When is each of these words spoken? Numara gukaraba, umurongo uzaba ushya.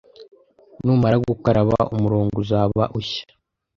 Numara 0.83 1.15
gukaraba, 1.27 1.77
umurongo 1.95 2.33
uzaba 2.43 2.83
ushya. 2.99 3.25